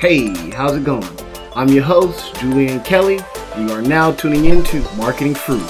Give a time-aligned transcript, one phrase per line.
[0.00, 1.02] Hey, how's it going?
[1.56, 3.18] I'm your host, Julian Kelly.
[3.58, 5.68] You are now tuning into Marketing Fruit.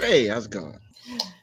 [0.00, 0.78] Hey, how's it going?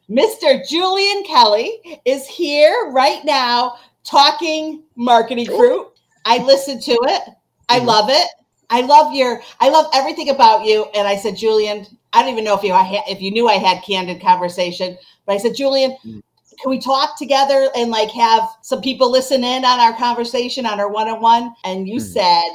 [0.09, 0.67] Mr.
[0.67, 5.91] Julian Kelly is here right now talking marketing fruit.
[6.25, 7.21] I listened to it.
[7.69, 7.85] I mm-hmm.
[7.85, 8.27] love it.
[8.69, 10.85] I love your I love everything about you.
[10.95, 13.47] And I said, Julian, I don't even know if you I had, if you knew
[13.47, 16.19] I had candid conversation, but I said, Julian, mm-hmm.
[16.61, 20.79] can we talk together and like have some people listen in on our conversation on
[20.79, 21.53] our one-on-one?
[21.63, 22.05] And you mm-hmm.
[22.05, 22.49] said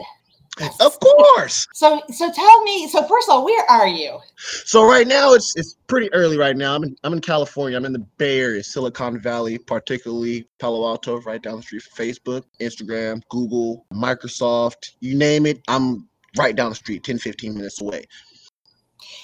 [0.81, 1.67] of course.
[1.75, 4.19] So so tell me, so first of all, where are you?
[4.37, 6.75] So right now it's it's pretty early right now.
[6.75, 7.77] I'm in I'm in California.
[7.77, 12.07] I'm in the Bay Area, Silicon Valley, particularly Palo Alto, right down the street from
[12.07, 15.61] Facebook, Instagram, Google, Microsoft, you name it.
[15.69, 18.05] I'm right down the street, 10, 15 minutes away.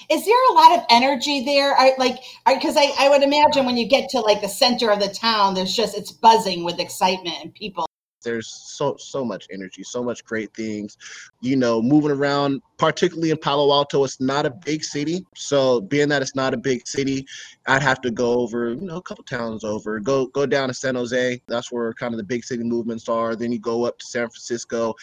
[0.09, 1.75] Is there a lot of energy there?
[1.77, 4.99] I, like, because I, I would imagine when you get to like the center of
[4.99, 7.86] the town, there's just it's buzzing with excitement and people
[8.27, 10.97] there's so so much energy so much great things.
[11.39, 15.25] You know moving around particularly in palo alto it's not a big city.
[15.35, 17.25] So being that it's not a big city
[17.67, 19.99] i'd have to go over you know a couple towns over.
[20.01, 21.41] Go go down to san jose.
[21.47, 23.35] That's where kind of the big city movements are.
[23.35, 24.93] Then you go up to san francisco.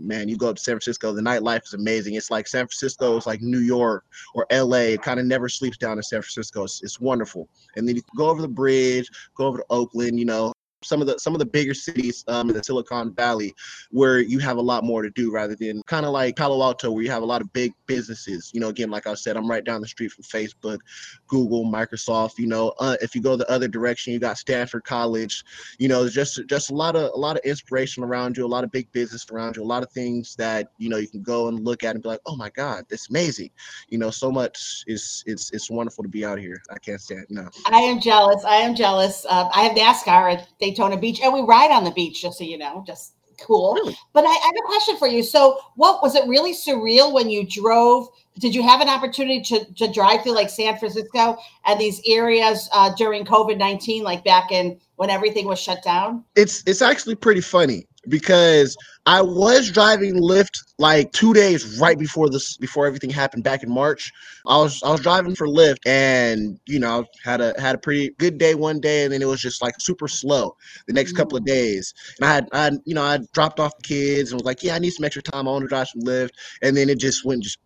[0.00, 2.14] Man you go up to san francisco the nightlife is amazing.
[2.14, 5.78] It's like san francisco is like new york or la it kind of never sleeps
[5.78, 6.64] down in san francisco.
[6.64, 7.48] It's, it's wonderful.
[7.76, 11.06] And then you go over the bridge go over to oakland you know some of
[11.06, 13.54] the some of the bigger cities um, in the Silicon Valley
[13.90, 16.90] where you have a lot more to do rather than kind of like Palo Alto
[16.90, 18.50] where you have a lot of big businesses.
[18.54, 20.78] You know, again, like I said, I'm right down the street from Facebook,
[21.26, 22.38] Google, Microsoft.
[22.38, 25.44] You know, uh, if you go the other direction, you got Stanford College.
[25.78, 28.64] You know, just just a lot of a lot of inspiration around you, a lot
[28.64, 31.48] of big business around you, a lot of things that you know you can go
[31.48, 33.50] and look at and be like, oh my God, that's amazing.
[33.88, 36.62] You know, so much is it's it's wonderful to be out here.
[36.70, 37.48] I can't stand no.
[37.66, 38.44] I am jealous.
[38.44, 39.26] I am jealous.
[39.28, 42.58] Uh, I have NASCAR Daytona Beach, and we ride on the beach, just so you
[42.58, 43.74] know, just cool.
[43.74, 43.96] Really?
[44.12, 45.22] But I, I, have a question for you.
[45.22, 48.08] So, what was it really surreal when you drove?
[48.38, 51.36] Did you have an opportunity to, to drive through like San Francisco
[51.66, 56.24] and these areas uh, during COVID nineteen, like back in when everything was shut down?
[56.34, 58.76] It's it's actually pretty funny because
[59.06, 63.70] I was driving Lyft like two days right before this before everything happened back in
[63.70, 64.12] March.
[64.46, 68.10] I was I was driving for Lyft and you know had a had a pretty
[68.18, 70.56] good day one day and then it was just like super slow
[70.88, 71.46] the next couple of mm.
[71.46, 71.94] days.
[72.20, 74.74] And I had I you know I dropped off the kids and was like yeah
[74.74, 76.30] I need some extra time I want to drive some Lyft
[76.62, 77.58] and then it just went just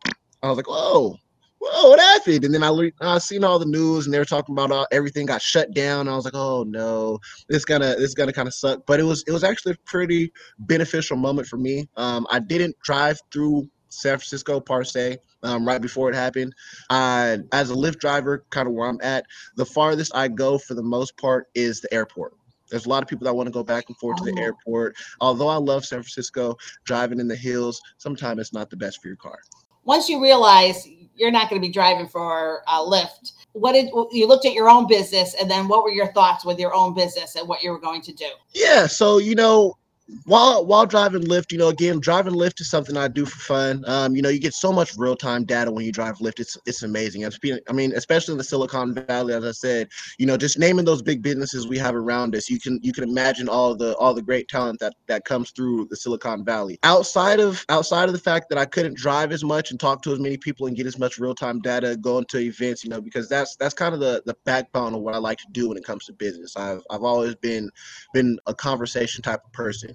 [0.42, 1.16] I was like whoa
[1.62, 2.44] whoa, what happened?
[2.44, 5.26] And then I I seen all the news and they were talking about uh, everything
[5.26, 6.08] got shut down.
[6.08, 7.18] I was like, oh no,
[7.48, 8.84] this gonna this gonna kind of suck.
[8.86, 11.88] But it was it was actually a pretty beneficial moment for me.
[11.96, 15.18] Um, I didn't drive through San Francisco per se.
[15.44, 16.54] Um, right before it happened.
[16.88, 20.74] I, as a Lyft driver, kind of where I'm at, the farthest I go for
[20.74, 22.34] the most part is the airport.
[22.70, 24.40] There's a lot of people that want to go back and forth to the oh.
[24.40, 24.94] airport.
[25.20, 29.08] Although I love San Francisco, driving in the hills, sometimes it's not the best for
[29.08, 29.40] your car.
[29.82, 30.86] Once you realize
[31.16, 33.32] you're not going to be driving for a Lyft.
[33.52, 36.58] What did you looked at your own business, and then what were your thoughts with
[36.58, 38.28] your own business and what you were going to do?
[38.54, 39.76] Yeah, so you know,
[40.24, 43.84] while while driving Lyft, you know, again, driving Lyft is something I do for fun.
[43.86, 46.40] Um, you know, you get so much real time data when you drive Lyft.
[46.40, 47.24] It's it's amazing.
[47.24, 51.02] I mean, especially in the Silicon Valley, as I said, you know, just naming those
[51.02, 54.22] big businesses we have around us, you can you can imagine all the all the
[54.22, 56.78] great talent that that comes through the Silicon Valley.
[56.82, 60.12] Outside of outside of the fact that I couldn't drive as much and talk to
[60.12, 63.00] as many people and get as much real time data, going to events, you know,
[63.00, 65.76] because that's that's kind of the the backbone of what I like to do when
[65.76, 66.56] it comes to business.
[66.56, 67.70] I've I've always been
[68.12, 69.94] been a conversation type of person.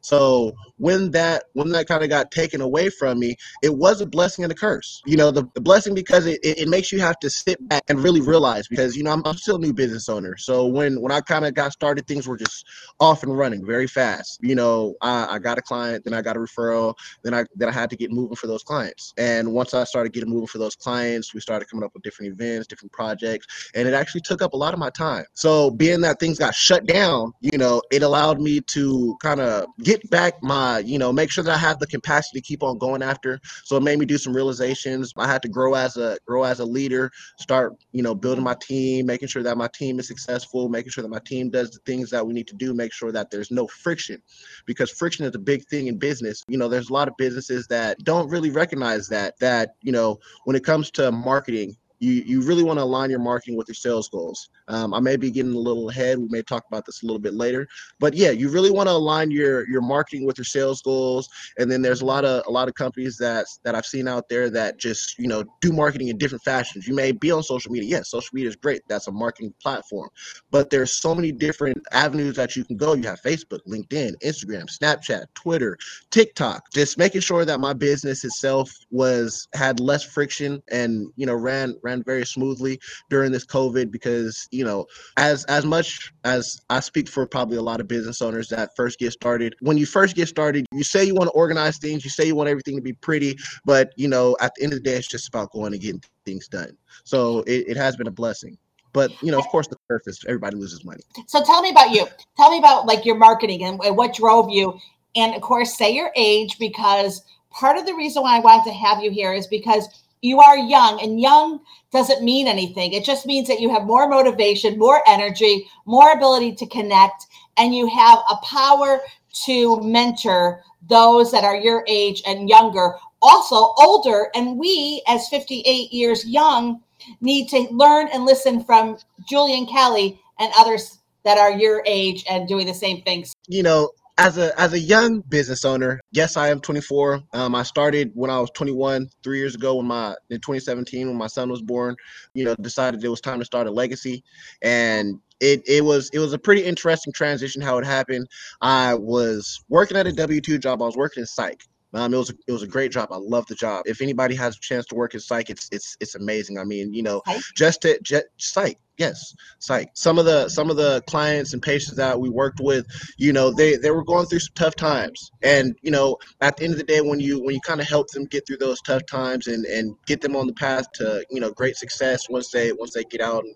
[0.00, 4.06] So when that when that kind of got taken away from me, it was a
[4.06, 5.02] blessing and a curse.
[5.06, 8.00] You know, the, the blessing because it, it, makes you have to sit back and
[8.00, 10.36] really realize because you know I'm, I'm still a new business owner.
[10.36, 12.66] So when when I kind of got started, things were just
[13.00, 14.38] off and running very fast.
[14.42, 17.68] You know, I, I got a client, then I got a referral, then I then
[17.68, 19.12] I had to get moving for those clients.
[19.18, 22.32] And once I started getting moving for those clients, we started coming up with different
[22.32, 25.24] events, different projects, and it actually took up a lot of my time.
[25.34, 29.66] So being that things got shut down, you know, it allowed me to kind of
[29.82, 32.78] get back my, you know, make sure that I have the capacity to keep on
[32.78, 33.40] going after.
[33.64, 35.12] So it made me do some realizations.
[35.16, 38.56] I had to grow as a grow as a leader, start, you know, building my
[38.60, 41.80] team, making sure that my team is successful, making sure that my team does the
[41.86, 44.22] things that we need to do, make sure that there's no friction
[44.66, 46.42] because friction is a big thing in business.
[46.48, 50.18] You know, there's a lot of businesses that don't really recognize that that, you know,
[50.44, 53.74] when it comes to marketing, you you really want to align your marketing with your
[53.74, 54.50] sales goals.
[54.68, 56.18] Um, I may be getting a little ahead.
[56.18, 57.66] We may talk about this a little bit later,
[57.98, 61.28] but yeah, you really want to align your your marketing with your sales goals.
[61.58, 64.28] And then there's a lot of a lot of companies that that I've seen out
[64.28, 66.86] there that just you know do marketing in different fashions.
[66.86, 67.88] You may be on social media.
[67.88, 68.82] Yes, social media is great.
[68.88, 70.10] That's a marketing platform,
[70.50, 72.94] but there's so many different avenues that you can go.
[72.94, 75.78] You have Facebook, LinkedIn, Instagram, Snapchat, Twitter,
[76.10, 76.70] TikTok.
[76.72, 81.76] Just making sure that my business itself was had less friction and you know ran
[81.82, 82.80] ran very smoothly
[83.10, 84.86] during this COVID because you know
[85.16, 88.98] as as much as I speak for probably a lot of business owners that first
[88.98, 92.10] get started, when you first get started, you say you want to organize things, you
[92.10, 94.84] say you want everything to be pretty, but you know at the end of the
[94.84, 96.76] day, it's just about going and getting things done.
[97.04, 98.56] So it, it has been a blessing.
[98.92, 101.02] But you know of course the surface everybody loses money.
[101.26, 102.06] So tell me about you.
[102.36, 104.78] Tell me about like your marketing and what drove you.
[105.16, 107.22] And of course say your age because
[107.54, 109.88] part of the reason why i wanted to have you here is because
[110.22, 111.60] you are young and young
[111.94, 112.92] doesn't mean anything.
[112.92, 117.26] It just means that you have more motivation more energy more ability to connect
[117.56, 119.00] and you have a power
[119.46, 122.96] to mentor those that are your age and younger.
[123.22, 126.82] Also older and we as 58 years young
[127.20, 128.98] need to learn and listen from
[129.28, 133.34] julian kelly and others that are your age and doing the same things.
[133.46, 137.20] You know as a as a young business owner, yes, I am 24.
[137.32, 139.76] Um, I started when I was 21, three years ago.
[139.76, 141.96] When my in 2017, when my son was born,
[142.32, 144.22] you know, decided it was time to start a legacy,
[144.62, 148.26] and it it was it was a pretty interesting transition how it happened.
[148.60, 150.80] I was working at a W two job.
[150.80, 151.64] I was working in psych.
[151.94, 153.08] Um, it was a, it was a great job.
[153.12, 153.84] I love the job.
[153.86, 156.58] If anybody has a chance to work in psych, it's it's it's amazing.
[156.58, 157.22] I mean, you know,
[157.56, 159.90] just to just psych, yes, psych.
[159.94, 162.86] Some of the some of the clients and patients that we worked with,
[163.16, 166.64] you know, they they were going through some tough times, and you know, at the
[166.64, 168.80] end of the day, when you when you kind of help them get through those
[168.82, 172.50] tough times and and get them on the path to you know great success once
[172.50, 173.54] they once they get out and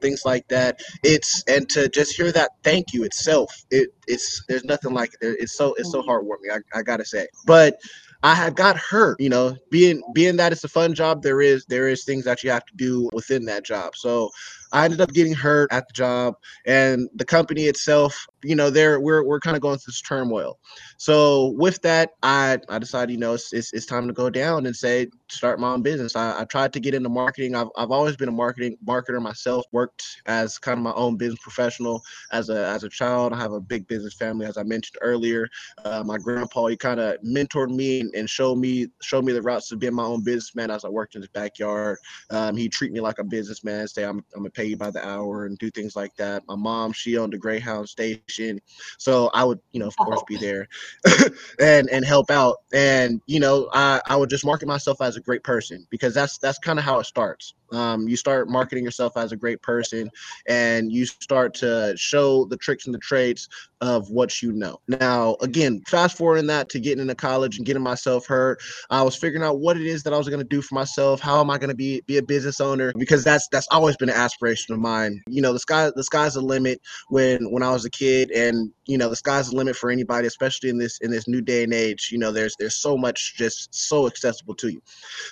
[0.00, 0.80] things like that.
[1.02, 5.36] It's and to just hear that thank you itself it it's there's nothing like it.
[5.40, 6.10] It's so it's so mm-hmm.
[6.10, 7.26] heartwarming I, I gotta say.
[7.46, 7.78] But
[8.26, 11.64] I had got hurt, you know, being being that it's a fun job, there is
[11.66, 13.94] there is things that you have to do within that job.
[13.94, 14.30] So
[14.72, 16.34] I ended up getting hurt at the job
[16.66, 20.58] and the company itself, you know, there we're we're kind of going through this turmoil.
[20.96, 24.66] So with that, I I decided, you know, it's, it's, it's time to go down
[24.66, 26.16] and say start my own business.
[26.16, 27.54] I, I tried to get into marketing.
[27.54, 29.64] I've, I've always been a marketing marketer myself.
[29.70, 32.02] Worked as kind of my own business professional
[32.32, 33.32] as a as a child.
[33.32, 35.48] I have a big business family, as I mentioned earlier.
[35.84, 39.42] Uh, my grandpa he kind of mentored me and, and, showed me showed me the
[39.42, 41.98] routes to being my own businessman as I worked in his backyard.
[42.30, 43.86] Um, he treat me like a businessman.
[43.88, 46.42] Say I'm I'm gonna pay you by the hour and do things like that.
[46.48, 48.60] My mom she owned a Greyhound station,
[48.98, 50.68] so I would you know of course be there
[51.60, 52.56] and and help out.
[52.72, 56.38] And you know I I would just market myself as a great person because that's
[56.38, 57.54] that's kind of how it starts.
[57.72, 60.10] Um, you start marketing yourself as a great person,
[60.48, 63.48] and you start to show the tricks and the traits
[63.80, 64.80] of what you know.
[64.88, 68.60] Now, again, fast forwarding that to getting into college and getting myself hurt,
[68.90, 71.20] I was figuring out what it is that I was going to do for myself.
[71.20, 72.92] How am I going to be be a business owner?
[72.96, 75.22] Because that's that's always been an aspiration of mine.
[75.28, 78.72] You know, the sky the sky's the limit when when I was a kid, and
[78.86, 81.64] you know, the sky's the limit for anybody, especially in this in this new day
[81.64, 82.08] and age.
[82.10, 84.80] You know, there's there's so much just so accessible to you.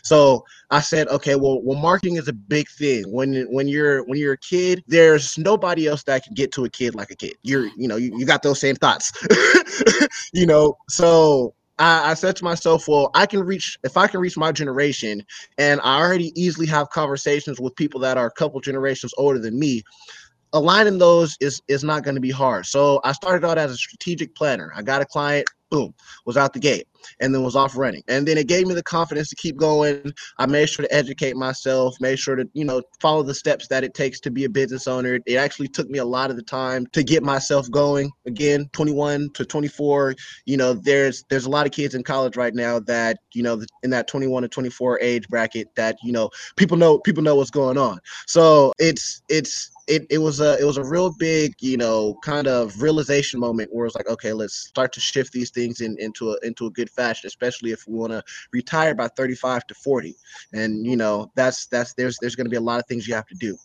[0.03, 3.05] So I said, okay, well, well, marketing is a big thing.
[3.07, 6.71] When when you're when you're a kid, there's nobody else that can get to a
[6.71, 7.35] kid like a kid.
[7.43, 9.13] You're, you know, you, you got those same thoughts.
[10.33, 14.21] you know, so I, I, said to myself, well, I can reach if I can
[14.21, 15.23] reach my generation,
[15.59, 19.59] and I already easily have conversations with people that are a couple generations older than
[19.59, 19.83] me.
[20.55, 22.65] Aligning those is is not going to be hard.
[22.67, 24.73] So I started out as a strategic planner.
[24.75, 26.87] I got a client, boom, was out the gate
[27.21, 28.03] and then was off running.
[28.09, 30.13] And then it gave me the confidence to keep going.
[30.39, 33.85] I made sure to educate myself, made sure to, you know, follow the steps that
[33.85, 35.19] it takes to be a business owner.
[35.27, 38.11] It actually took me a lot of the time to get myself going.
[38.27, 40.15] Again, 21 to 24,
[40.47, 43.63] you know, there's there's a lot of kids in college right now that, you know,
[43.83, 47.51] in that 21 to 24 age bracket that, you know, people know people know what's
[47.51, 47.99] going on.
[48.27, 52.47] So it's it's it, it was a it was a real big you know kind
[52.47, 56.33] of realization moment where it's like okay let's start to shift these things in, into
[56.33, 58.23] a into a good fashion especially if we want to
[58.53, 60.15] retire by 35 to 40
[60.53, 63.15] and you know that's that's there's there's going to be a lot of things you
[63.15, 63.57] have to do.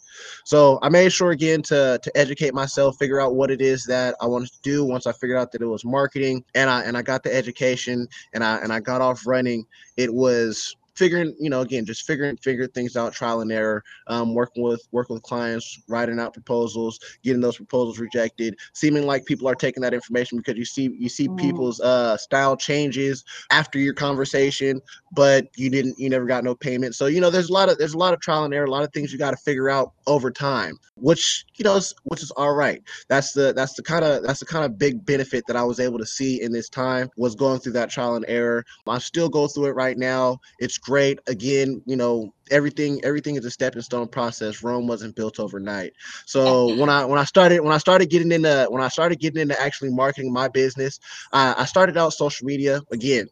[0.46, 4.16] So i made sure again to to educate myself figure out what it is that
[4.22, 6.44] i wanted to do once i figured out that it was marketing.
[6.56, 9.66] And i and i got the education and i and i got off running.
[9.98, 14.36] It was figuring, you know, again, just figuring figuring things out, trial and error, um,
[14.36, 19.48] working with working with clients, writing out proposals, getting those proposals rejected, seeming like people
[19.48, 21.40] are taking that information because you see you see mm.
[21.40, 24.82] people's uh style changes after your conversation,
[25.14, 26.94] but you didn't you never got no payment.
[26.94, 28.72] So you know, there's a lot of there's a lot of trial and error, a
[28.72, 32.22] lot of things you got to figure out over time, which you know, is, which
[32.22, 32.84] is all right.
[33.08, 35.80] That's the that's the kind of that's the kind of big benefit that I was
[35.80, 38.66] able to see in this time was going through that trial and error.
[38.88, 40.40] I still go through it right now.
[40.60, 41.20] It's great.
[41.28, 44.64] Again, you know, everything everything is a stepping stone process.
[44.64, 45.94] Rome wasn't built overnight.
[46.26, 49.42] So when I when I started when I started getting into when I started getting
[49.42, 51.00] into actually marketing my business,
[51.32, 53.28] uh, I started out social media again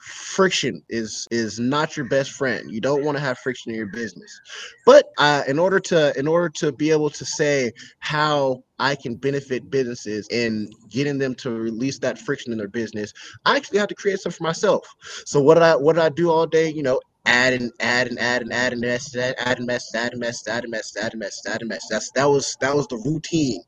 [0.00, 3.86] friction is is not your best friend you don't want to have friction in your
[3.86, 4.40] business
[4.86, 9.14] but uh, in order to in order to be able to say how i can
[9.14, 13.12] benefit businesses in getting them to release that friction in their business
[13.44, 14.86] i actually have to create something for myself
[15.26, 18.06] so what did i what did i do all day you know add and add
[18.08, 21.02] and add and add and message, add and message, add and message, add and message,
[21.02, 21.88] add and message, add and message.
[21.90, 23.62] That's that was that was the routine.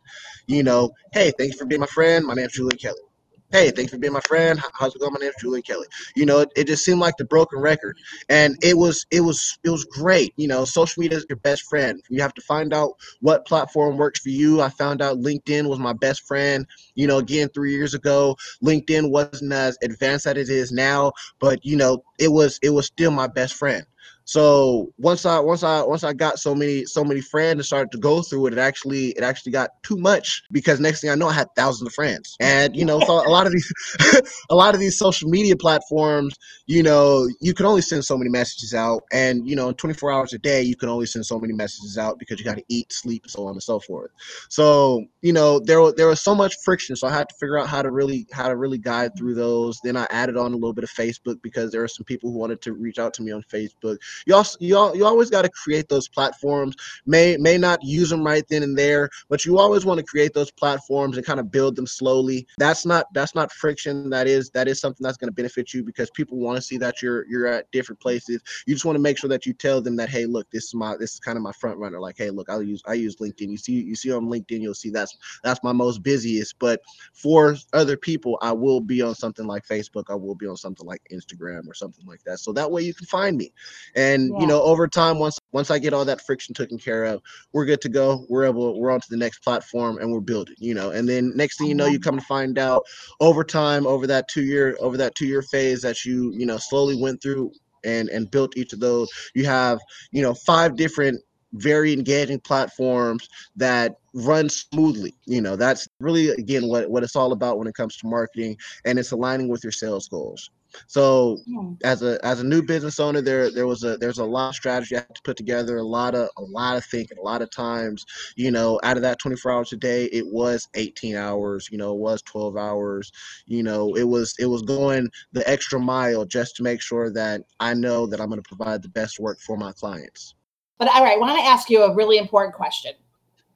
[0.47, 2.25] You know, hey, thanks for being my friend.
[2.25, 3.12] My name's Julian Kelly
[3.52, 4.61] hey, thanks for being my friend.
[4.73, 5.12] How's it going?
[5.12, 5.87] My name's Julian Kelly.
[6.16, 7.99] You know, it, it, just seemed like the broken record.
[8.30, 10.32] And it was it was it was great.
[10.37, 12.02] You know, social media is your best friend.
[12.09, 14.62] You have to find out what platform works for you.
[14.62, 16.66] I found out LinkedIn was my best friend.
[16.94, 21.64] You know, again, three years ago, LinkedIn wasn't as advanced as it is now, but
[21.64, 23.85] you know, it was it was still my best friend.
[24.25, 27.91] So once I once I once I got so many so many friends and started
[27.93, 31.14] to go through it, it actually it actually got too much because next thing I
[31.14, 32.37] know I had thousands of friends.
[32.41, 33.73] And you know, so a lot of these
[34.50, 36.35] a lot of these social media platforms,
[36.67, 39.02] you know, you can only send so many messages out.
[39.12, 41.99] And you know, in 24 hours a day, you can only send so many messages
[41.99, 44.11] out because you got to eat, sleep, so on and so forth.
[44.49, 46.97] So, you know, there there was so much friction.
[46.97, 49.81] So I had to figure out how to really how to really guide through those.
[49.83, 52.38] Then I added on a little bit of Facebook because there are some people who
[52.38, 55.42] wanted to reach out to me on Facebook you also you, all, you always got
[55.42, 56.76] to create those platforms.
[57.07, 60.35] May may not use them right then and there but you always want to create
[60.35, 62.47] those platforms and kind of build them slowly.
[62.59, 64.11] That's not that's not friction.
[64.11, 66.78] That is that is something that's going to benefit you because people want to see
[66.78, 68.42] that you're you're at different places.
[68.66, 70.75] You just want to make sure that you tell them that hey look this is
[70.75, 72.00] my this is kind of my front runner.
[72.00, 73.50] Like hey look i use i use linkedin.
[73.50, 76.81] You see you see on linkedin you'll see that's that's my most busiest but
[77.12, 80.04] for other people i will be on something like facebook.
[80.11, 82.40] I will be on something like instagram or something like that.
[82.40, 83.52] So that way you can find me.
[83.95, 84.40] and yeah.
[84.40, 87.64] you know over time once once i get all that friction taken care of we're
[87.64, 88.25] good to go.
[88.28, 90.90] We're able we're on to the next platform and we're building you know.
[90.90, 92.11] And then next thing you know you mm-hmm.
[92.11, 92.85] come to find out
[93.21, 96.56] over time over that two year over that two year phase that you you know
[96.56, 97.52] slowly went through
[97.85, 99.78] and and built each of those you have
[100.12, 101.21] you know five different
[101.54, 105.56] very engaging platforms that run smoothly you know.
[105.56, 109.12] That's really again what, what it's all about when it comes to marketing and it's
[109.12, 110.50] aligning with your sales goals
[110.87, 111.71] so yeah.
[111.85, 114.55] as a as a new business owner, there there was a there's a lot of
[114.55, 117.43] strategy I had to put together, a lot of a lot of thinking, a lot
[117.43, 118.05] of times.
[118.37, 121.69] You know, out of that 24 hours a day, it was 18 hours.
[121.71, 123.12] You know, it was 12 hours.
[123.47, 127.43] You know, it was it was going the extra mile just to make sure that
[127.61, 130.35] I know that I'm going to provide the best work for my clients.
[130.79, 132.93] But all right, I want to ask you a really important question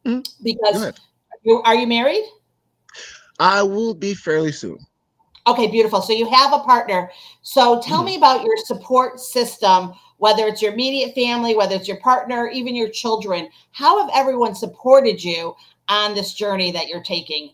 [0.04, 0.20] mm-hmm.
[0.42, 0.92] because
[1.42, 2.24] you, are you married?
[3.38, 4.78] I will be fairly soon.
[5.46, 6.02] Okay, beautiful.
[6.02, 7.10] So you have a partner.
[7.42, 8.06] So tell mm-hmm.
[8.06, 12.74] me about your support system, whether it's your immediate family, whether it's your partner, even
[12.74, 13.48] your children.
[13.70, 15.54] How have everyone supported you
[15.88, 17.52] on this journey that you're taking?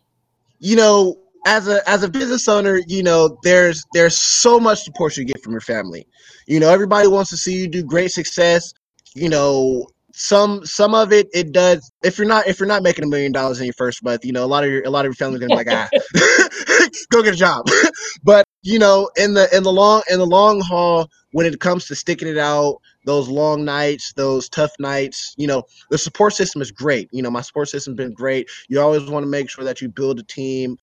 [0.59, 5.17] You know, as a as a business owner, you know, there's there's so much support
[5.17, 6.07] you get from your family.
[6.47, 8.73] You know, everybody wants to see you do great success.
[9.15, 13.05] You know, some some of it it does if you're not if you're not making
[13.05, 15.05] a million dollars in your first month you know a lot of your a lot
[15.05, 15.89] of your family's gonna be like ah
[17.11, 17.67] go get a job.
[18.25, 21.87] But you know in the in the long in the long haul when it comes
[21.87, 26.63] to sticking it out those long nights those tough nights you know the support system
[26.63, 27.09] is great.
[27.13, 28.49] You know my support system's been great.
[28.69, 30.77] You always want to make sure that you build a team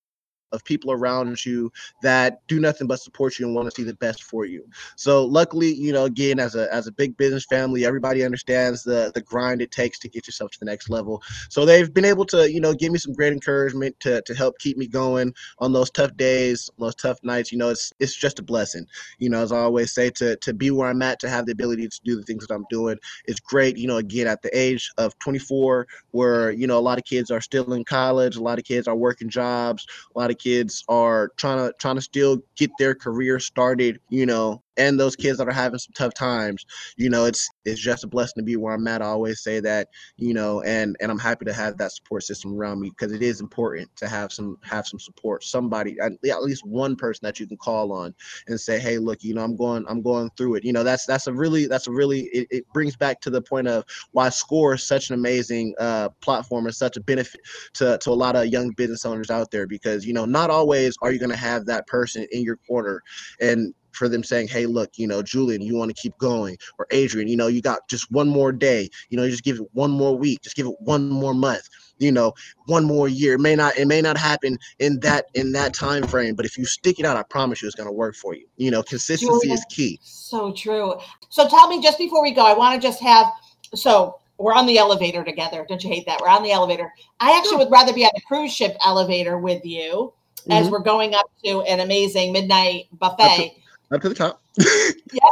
[0.52, 3.94] of people around you that do nothing but support you and want to see the
[3.96, 4.66] best for you.
[4.96, 9.12] So luckily, you know, again, as a as a big business family, everybody understands the
[9.14, 11.22] the grind it takes to get yourself to the next level.
[11.50, 14.58] So they've been able to, you know, give me some great encouragement to to help
[14.60, 17.52] keep me going on those tough days, those tough nights.
[17.52, 18.86] You know, it's it's just a blessing.
[19.20, 21.52] You know, as I always say, to to be where I'm at, to have the
[21.52, 23.78] ability to do the things that I'm doing, it's great.
[23.78, 27.32] You know, again, at the age of 24, where you know a lot of kids
[27.32, 30.84] are still in college, a lot of kids are working jobs, a lot of kids
[30.90, 35.38] are trying to trying to still get their career started, you know, and those kids
[35.38, 36.66] that are having some tough times,
[36.98, 39.02] you know, it's it's just a blessing to be where I'm at.
[39.02, 42.54] I always say that, you know, and and I'm happy to have that support system
[42.56, 45.44] around me because it is important to have some have some support.
[45.44, 48.14] Somebody, at least one person that you can call on
[48.48, 50.64] and say, hey, look, you know, I'm going I'm going through it.
[50.64, 53.42] You know, that's that's a really that's a really it, it brings back to the
[53.42, 57.42] point of why Score is such an amazing uh, platform and such a benefit
[57.76, 60.96] to to a lot of young business owners out there because you know not always
[61.02, 63.02] are you going to have that person in your corner
[63.40, 66.88] and for them saying, hey, look, you know, Julian, you want to keep going, or
[66.92, 69.68] Adrienne, you know, you got just one more day, you know, you just give it
[69.74, 71.68] one more week, just give it one more month,
[72.00, 72.34] you know,
[72.66, 73.34] one more year.
[73.34, 76.58] It may not, it may not happen in that in that time frame, but if
[76.58, 78.48] you stick it out, I promise you, it's going to work for you.
[78.58, 80.00] You know, consistency Julian, is key.
[80.02, 80.96] So true.
[81.30, 83.28] So tell me, just before we go, I want to just have
[83.76, 85.66] so we're on the elevator together.
[85.68, 86.22] Don't you hate that?
[86.22, 86.92] We're on the elevator.
[87.20, 90.52] I actually would rather be on the cruise ship elevator with you mm-hmm.
[90.52, 93.60] as we're going up to an amazing midnight buffet
[93.92, 94.42] up to the top.
[94.58, 95.24] yep.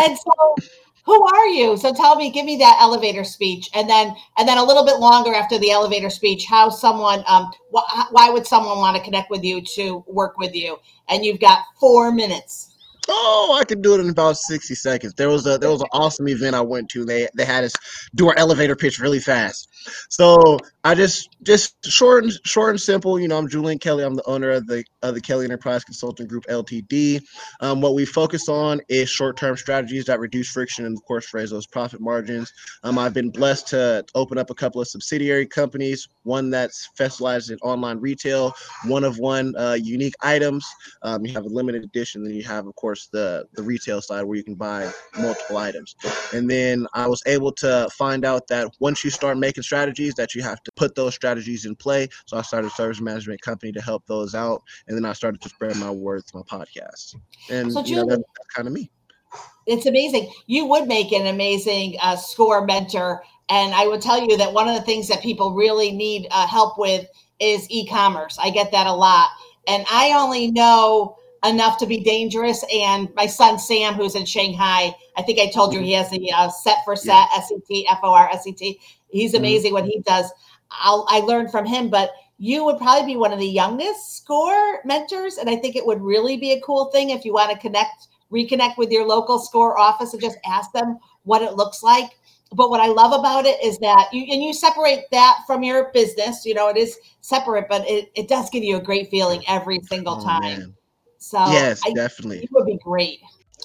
[0.00, 0.56] And so
[1.06, 1.76] who are you?
[1.76, 4.98] So tell me, give me that elevator speech, and then and then a little bit
[4.98, 9.30] longer after the elevator speech, how someone, um, wh- why would someone want to connect
[9.30, 10.78] with you to work with you?
[11.08, 12.75] And you've got four minutes.
[13.08, 15.14] Oh, I could do it in about sixty seconds.
[15.14, 17.04] There was a there was an awesome event I went to.
[17.04, 17.72] They they had us
[18.14, 19.68] do our elevator pitch really fast.
[20.08, 23.20] So I just just short and short and simple.
[23.20, 24.04] You know, I'm Julian Kelly.
[24.04, 27.20] I'm the owner of the of the Kelly Enterprise Consulting Group Ltd.
[27.60, 31.50] Um, what we focus on is short-term strategies that reduce friction and, of course, raise
[31.50, 32.52] those profit margins.
[32.82, 36.08] Um, I've been blessed to open up a couple of subsidiary companies.
[36.24, 38.52] One that's specialized in online retail.
[38.86, 40.66] One of one uh, unique items.
[41.02, 42.24] Um, you have a limited edition.
[42.24, 45.94] Then you have, of course, the the retail side where you can buy multiple items.
[46.32, 50.34] And then I was able to find out that once you start making strategies that
[50.34, 52.08] you have to put those strategies in play.
[52.26, 55.40] So I started a service management company to help those out, and then I started
[55.42, 57.16] to spread my word through my podcast.
[57.50, 58.22] And so you know, that's
[58.54, 58.90] kind of me.
[59.66, 60.32] It's amazing.
[60.46, 64.68] You would make an amazing uh, score mentor, and I would tell you that one
[64.68, 67.06] of the things that people really need uh, help with
[67.40, 68.38] is e-commerce.
[68.40, 69.28] I get that a lot,
[69.66, 72.64] and I only know enough to be dangerous.
[72.72, 76.32] And my son Sam, who's in Shanghai, I think I told you he has the
[76.32, 78.80] uh, set for set S E T F O R S E T.
[79.08, 79.38] He's mm-hmm.
[79.38, 79.84] amazing mm-hmm.
[79.84, 80.32] what he does.
[80.70, 84.80] I'll, I learned from him, but you would probably be one of the youngest score
[84.84, 87.58] mentors, and I think it would really be a cool thing if you want to
[87.58, 92.10] connect, reconnect with your local score office and just ask them what it looks like.
[92.52, 95.90] But what I love about it is that you and you separate that from your
[95.92, 96.44] business.
[96.44, 99.80] You know, it is separate, but it, it does give you a great feeling every
[99.80, 100.42] single oh, time.
[100.42, 100.75] Man.
[101.26, 103.18] So yes, I, definitely, it would be great.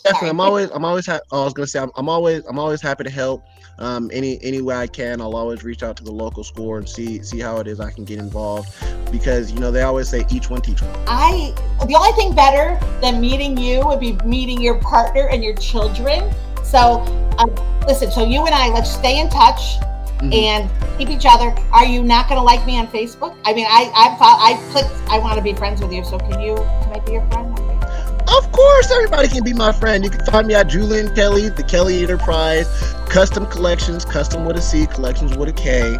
[0.03, 0.29] Definitely, Sorry.
[0.31, 2.81] I'm always, I'm always, ha- oh, I was gonna say, I'm, I'm always, I'm always
[2.81, 3.43] happy to help.
[3.77, 6.89] Um, any any way I can, I'll always reach out to the local score and
[6.89, 8.73] see see how it is I can get involved,
[9.11, 10.91] because you know they always say each one teach one.
[11.07, 11.53] I
[11.85, 16.33] the only thing better than meeting you would be meeting your partner and your children.
[16.63, 17.01] So,
[17.37, 17.53] um,
[17.85, 19.61] listen, so you and I, let's stay in touch.
[20.21, 20.33] Mm-hmm.
[20.33, 21.49] and keep each other.
[21.71, 23.35] Are you not going to like me on Facebook?
[23.43, 24.91] I mean, I I I clicked.
[25.09, 26.03] I want to be friends with you.
[26.05, 26.55] So can you?
[26.55, 27.50] Can I be your friend?
[28.61, 30.03] Course, everybody can be my friend.
[30.03, 32.67] You can find me at Julian Kelly, the Kelly Enterprise,
[33.09, 35.97] custom collections, custom with a C, collections with a K.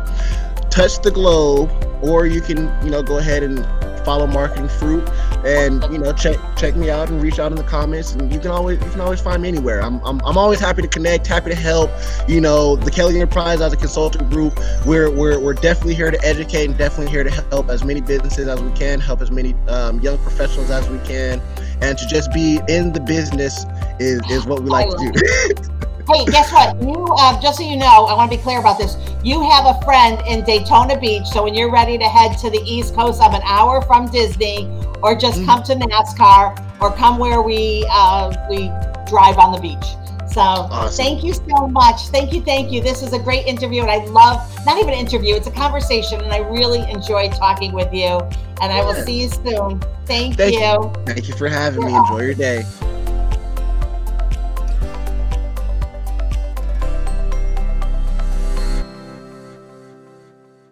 [0.69, 1.71] Touch the globe,
[2.03, 3.65] or you can, you know, go ahead and
[4.05, 5.09] follow Marketing Fruit,
[5.43, 8.13] and you know, check check me out and reach out in the comments.
[8.13, 9.81] And you can always you can always find me anywhere.
[9.81, 11.89] I'm I'm, I'm always happy to connect, happy to help.
[12.27, 16.23] You know, the Kelly Enterprise as a consulting group, we're we're we're definitely here to
[16.23, 19.55] educate and definitely here to help as many businesses as we can, help as many
[19.67, 21.41] um, young professionals as we can
[21.81, 23.65] and to just be in the business
[23.99, 25.71] is is what we like to do.
[26.07, 26.81] hey, guess what?
[26.81, 28.95] You uh, just so you know, I want to be clear about this.
[29.23, 32.61] You have a friend in Daytona Beach, so when you're ready to head to the
[32.65, 34.67] East Coast, I'm an hour from Disney,
[35.03, 35.45] or just mm.
[35.45, 38.71] come to NASCAR, or come where we uh, we
[39.07, 39.95] drive on the beach.
[40.31, 41.03] So awesome.
[41.03, 42.07] thank you so much.
[42.07, 42.81] Thank you, thank you.
[42.81, 46.21] This is a great interview, and I love not even an interview; it's a conversation,
[46.21, 48.19] and I really enjoyed talking with you.
[48.61, 49.81] And I will see you soon.
[50.05, 50.59] Thank, thank you.
[50.59, 50.93] you.
[51.05, 51.95] Thank you for having me.
[51.95, 52.63] Enjoy your day.